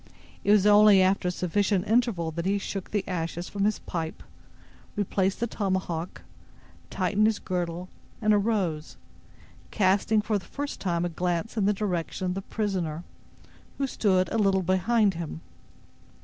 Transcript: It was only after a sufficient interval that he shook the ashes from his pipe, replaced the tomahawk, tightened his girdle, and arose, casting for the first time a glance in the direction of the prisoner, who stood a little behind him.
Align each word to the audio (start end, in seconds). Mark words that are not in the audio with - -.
It 0.43 0.49
was 0.49 0.65
only 0.65 0.99
after 1.03 1.27
a 1.27 1.31
sufficient 1.31 1.87
interval 1.87 2.31
that 2.31 2.47
he 2.47 2.57
shook 2.57 2.89
the 2.89 3.07
ashes 3.07 3.47
from 3.47 3.65
his 3.65 3.77
pipe, 3.77 4.23
replaced 4.95 5.39
the 5.39 5.45
tomahawk, 5.45 6.23
tightened 6.89 7.27
his 7.27 7.37
girdle, 7.37 7.87
and 8.19 8.33
arose, 8.33 8.97
casting 9.69 10.19
for 10.19 10.39
the 10.39 10.45
first 10.45 10.79
time 10.81 11.05
a 11.05 11.09
glance 11.09 11.55
in 11.55 11.65
the 11.67 11.71
direction 11.71 12.25
of 12.25 12.33
the 12.33 12.41
prisoner, 12.41 13.03
who 13.77 13.85
stood 13.85 14.27
a 14.31 14.39
little 14.39 14.63
behind 14.63 15.13
him. 15.13 15.41